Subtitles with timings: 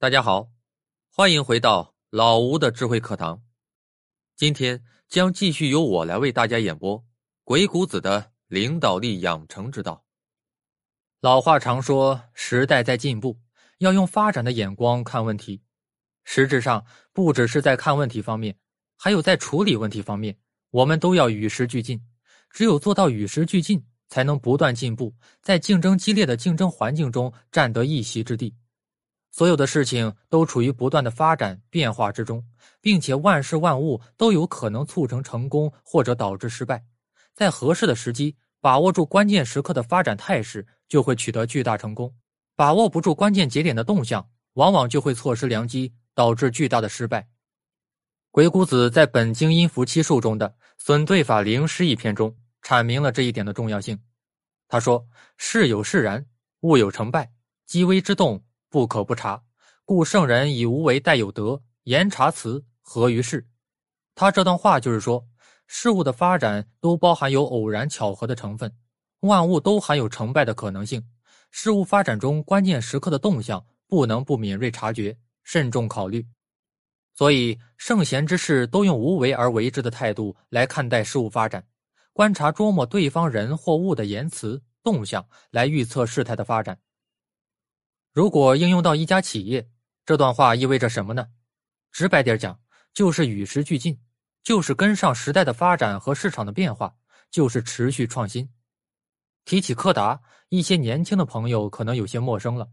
[0.00, 0.48] 大家好，
[1.10, 3.42] 欢迎回到老吴的智慧课堂。
[4.36, 7.00] 今天将继续由我来为大家演播
[7.42, 9.94] 《鬼谷子的领导力养成之道》。
[11.20, 13.40] 老话常说，时代在进步，
[13.78, 15.60] 要用发展的眼光看问题。
[16.22, 18.56] 实质上，不只是在看问题方面，
[18.94, 20.38] 还有在处理问题方面，
[20.70, 22.00] 我们都要与时俱进。
[22.50, 25.12] 只有做到与时俱进，才能不断进步，
[25.42, 28.54] 在竞争激烈的竞争环境中占得一席之地。
[29.30, 32.44] 所有的事情都处于不断的发展变化之中，
[32.80, 36.84] 并且万事万物都有可能促成成功或者导致失败。
[37.34, 42.10] 在合适的时机，把握住关键时刻的发展态势，就会取得巨大成功；
[42.56, 47.28] 把握不住关键节点的动向，往往就会错失良机，导致巨大的失败。
[48.30, 54.00] 鬼谷子在《本经音符七术》中的“损对法灵师”一篇中，阐明了这一点的重要性。
[54.66, 55.06] 他说
[55.38, 56.26] ：“事有事然，
[56.60, 57.30] 物有成败，
[57.66, 59.42] 机微之动。”不可不察，
[59.84, 63.46] 故圣人以无为待有德，言察辞合于事。
[64.14, 65.26] 他这段话就是说，
[65.66, 68.70] 事物的发展都包含有偶然巧合的成分，
[69.20, 71.02] 万物都含有成败的可能性。
[71.50, 76.26] 事物发展中关键时刻的动向，不能不敏锐察觉，慎重考虑。
[77.14, 81.66] 所以，圣贤之士都用无为而为之的态度来看待事物发展，
[82.12, 86.78] 观察琢磨对方人或物的言辞动向，来预测事态的发展。
[88.12, 89.68] 如果应用到一家企业，
[90.04, 91.28] 这段话意味着什么呢？
[91.92, 92.58] 直白点讲，
[92.92, 94.00] 就是与时俱进，
[94.42, 96.94] 就是跟上时代的发展和市场的变化，
[97.30, 98.48] 就是持续创新。
[99.44, 102.68] 提起柯达，一些年轻的朋友可能有些陌生了，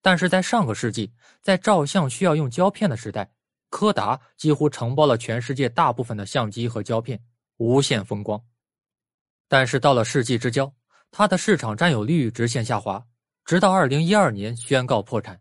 [0.00, 3.32] 但是在上个世纪，在照相需要用胶片的时代，
[3.70, 7.22] 柯达几乎承包了全世界大部分的相机和胶片，
[7.56, 8.40] 无限风光。
[9.48, 10.72] 但是到了世纪之交，
[11.10, 13.04] 它的市场占有率直线下滑。
[13.44, 15.38] 直到二零一二年宣告破产，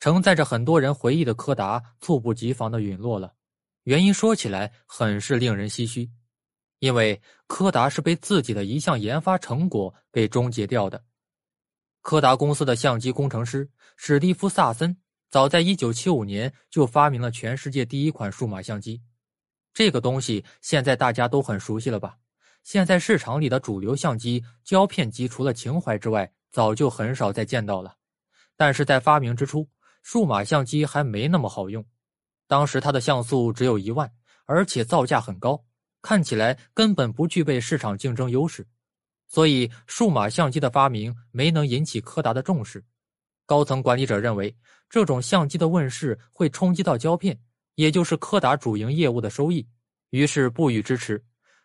[0.00, 3.34] 承载着很多人回忆的柯达猝不及防的陨落了。
[3.82, 6.10] 原因说起来很是令人唏嘘，
[6.78, 11.04] 因为柯达是被自己的一项研发成果给终结掉的。
[12.00, 14.96] 柯达公司的相机工程师史蒂夫·萨森
[15.30, 19.02] 早在一九七五年就发明了全世界第一款数码相机，
[19.74, 22.16] 这个东西现在大家都很熟悉了吧？
[22.62, 27.96] 现在市场里的主流相机胶片机，除了情怀之外，早就很少再见到了，
[28.56, 29.68] 但是在发明之初，
[30.04, 31.84] 数码相机还没那么好用。
[32.46, 34.08] 当时它的像素只有一万，
[34.44, 35.64] 而且造价很高，
[36.00, 38.64] 看起来根本不具备市场竞争优势。
[39.26, 42.84] 所以，数码相机的发明没能引起柯达的重视。
[43.46, 44.56] 高层管理者认为，
[44.88, 47.36] 这种相机的问世会冲击到胶片，
[47.74, 49.66] 也就是柯达主营业务的收益，
[50.10, 51.20] 于是不予支持。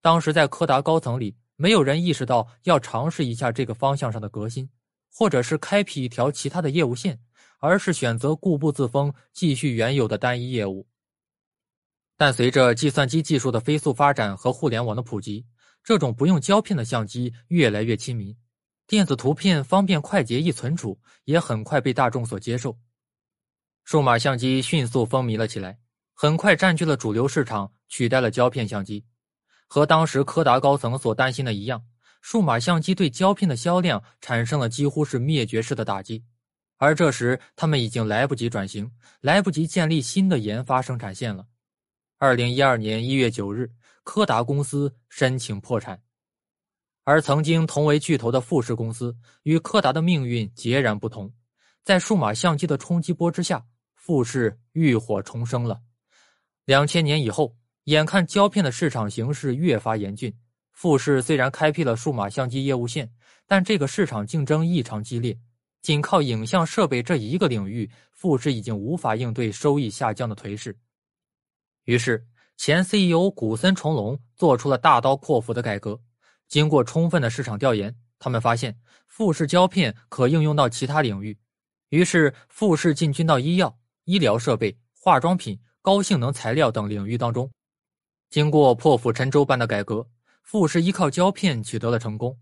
[0.00, 1.36] 当时在柯达高层里。
[1.60, 4.70] 没有人意识到要尝试一下这个方向上的革新，
[5.12, 7.20] 或者是开辟一条其他的业务线，
[7.58, 10.88] 而是选择固步自封，继续原有的单一业务。
[12.16, 15.44] 但随着计算机技术的飞速发展和互联网的普及，
[15.84, 18.34] 这种不用胶片的相机越来越亲民，
[18.86, 22.78] 电子图片方便快捷易存储，也很快被大众所接受。
[23.84, 25.78] 数码相机迅速风靡了起来，
[26.14, 29.04] 很快占据了主流市场，取代了胶片相机。
[29.72, 31.80] 和当时柯达高层所担心的一样，
[32.22, 36.24] 数码相机对胶片的销量产生了几乎是灭绝式的打击，
[36.76, 41.46] 而这时他们已经来不及转型，来不及建立新的研发生产线了。
[42.18, 43.70] 二零一二年一月九日，
[44.02, 46.02] 柯达公司申请破产，
[47.04, 51.32] 而曾经同为巨头的富士公司与柯达的命运截然不同，
[51.84, 53.64] 在数码相机的冲击波之下，
[53.94, 55.80] 富士浴火重生了。
[56.64, 57.56] 两千年以后。
[57.90, 60.32] 眼看胶片的市场形势越发严峻，
[60.70, 63.10] 富士虽然开辟了数码相机业务线，
[63.48, 65.36] 但这个市场竞争异常激烈，
[65.82, 70.78] 仅靠影像设备这一个领域，富士已经无法应对收益下降的颓势。
[71.82, 72.24] 于是，
[72.56, 76.00] 前 CEO 古森重隆做出了大刀阔斧的改革。
[76.46, 81.36] 经过充分的市场调研，他们发现富士胶片可应用到其他领域，
[81.88, 87.50] 于是富士进军到医药、医疗设备、化妆品、高性能材料等领域当中。
[88.30, 90.06] 经过破釜沉舟般的改革，
[90.44, 92.38] 富士依靠胶片取得了成功。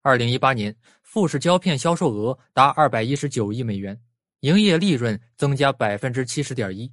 [0.00, 4.00] 二零一八年，富士胶片销售额达二百一十九亿美元，
[4.40, 6.90] 营业利润增加百分之七十点一。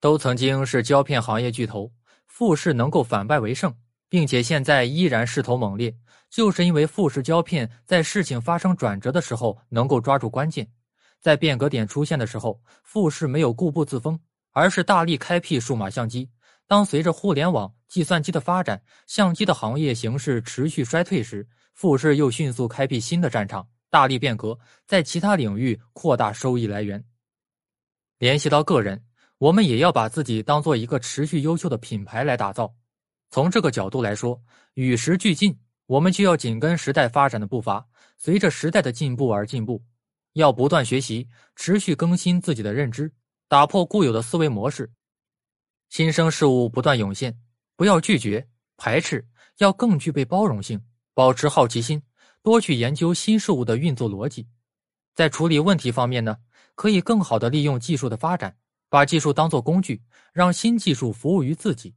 [0.00, 1.92] 都曾经是胶片行业巨头，
[2.26, 3.76] 富士能够反败为胜，
[4.08, 5.94] 并且现在依然势头猛烈，
[6.30, 10.66] 就是因为富士胶片在事情发生转折的时候能够抓住关键，
[11.20, 14.18] 在变革点出现的时候，富士没有固步自封，
[14.52, 16.30] 而是大力开辟数码相机。
[16.68, 24.56] 当随着互联网、计算机的发展，相机的行业形势持续衰退时，富士又迅速开辟新的战场，大力变革，
[24.86, 27.02] 在其他领域扩大收益来源。
[28.18, 29.02] 联系到个人，
[29.38, 32.74] 我们也要把自己当做一个持续优秀的品牌来打造。
[33.30, 34.38] 从这个角度来说，
[34.74, 37.86] 与时俱进，我们就要紧跟时代发展的步伐，
[38.18, 39.82] 随着时代的进步而进步，
[40.34, 41.26] 要不断学习，
[41.56, 43.10] 持续更新自己的认知，
[43.48, 44.90] 打破固有的思维模式。
[45.88, 47.38] 新生事物不断涌现，
[47.74, 48.46] 不要拒绝、
[48.76, 49.26] 排斥，
[49.58, 50.80] 要更具备包容性，
[51.14, 52.02] 保持好奇心，
[52.42, 54.46] 多去研究新事物的运作逻辑。
[55.14, 56.36] 在处理问题方面呢，
[56.74, 58.56] 可以更好的利用技术的发展，
[58.88, 60.02] 把技术当作工具，
[60.32, 61.94] 让新技术服务于自己。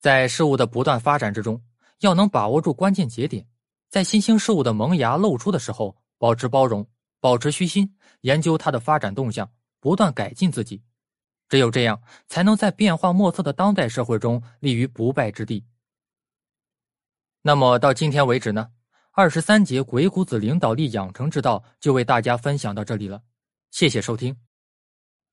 [0.00, 1.62] 在事物的不断发展之中，
[2.00, 3.46] 要能把握住关键节点，
[3.88, 6.86] 在新兴事物的萌芽露出的时候，保持包容，
[7.20, 10.82] 保持虚心，研究它的发展动向，不断改进自己。
[11.50, 15.66] 只有这样，才能在变化莫测的当代社会中立于不败之地。
[17.42, 18.70] 那么到今天为止呢，
[19.10, 23.20] 二十三节鬼谷子领导力养成之道就为大家分享到这里了。
[23.72, 24.36] 谢谢收听。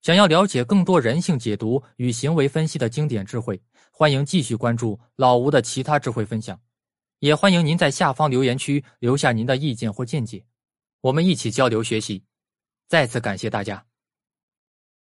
[0.02, 3.62] 想要了解更多人性解读与行为分析的经典智慧，
[3.92, 6.60] 欢迎继续关注老吴的其他智慧分享。
[7.20, 10.44] 也欢迎您在下方留言区留下您的意见或见解，
[11.00, 12.24] 我们一起交流学习。
[12.88, 13.84] 再次感谢大家。